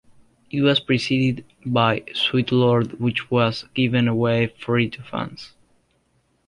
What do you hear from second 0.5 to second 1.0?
was